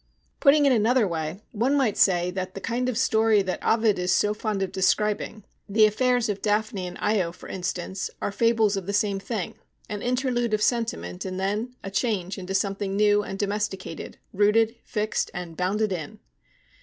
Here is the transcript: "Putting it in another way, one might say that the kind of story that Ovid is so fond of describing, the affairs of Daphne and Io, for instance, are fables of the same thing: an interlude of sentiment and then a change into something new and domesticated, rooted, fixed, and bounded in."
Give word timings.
"Putting 0.39 0.65
it 0.65 0.71
in 0.71 0.77
another 0.77 1.07
way, 1.07 1.43
one 1.51 1.75
might 1.77 1.95
say 1.95 2.31
that 2.31 2.55
the 2.55 2.59
kind 2.59 2.89
of 2.89 2.97
story 2.97 3.43
that 3.43 3.63
Ovid 3.63 3.99
is 3.99 4.11
so 4.11 4.33
fond 4.33 4.63
of 4.63 4.71
describing, 4.71 5.43
the 5.69 5.85
affairs 5.85 6.27
of 6.27 6.41
Daphne 6.41 6.87
and 6.87 6.97
Io, 6.99 7.31
for 7.31 7.47
instance, 7.47 8.09
are 8.19 8.31
fables 8.31 8.75
of 8.75 8.87
the 8.87 8.93
same 8.93 9.19
thing: 9.19 9.59
an 9.89 10.01
interlude 10.01 10.55
of 10.55 10.61
sentiment 10.63 11.23
and 11.23 11.39
then 11.39 11.75
a 11.83 11.91
change 11.91 12.39
into 12.39 12.55
something 12.55 12.95
new 12.95 13.21
and 13.21 13.37
domesticated, 13.37 14.17
rooted, 14.33 14.75
fixed, 14.83 15.29
and 15.35 15.55
bounded 15.55 15.91
in." 15.93 16.17